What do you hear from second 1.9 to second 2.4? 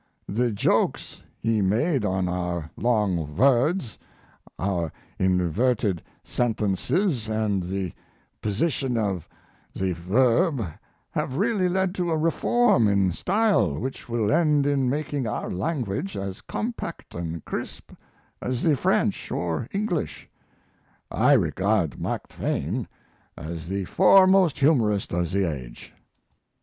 on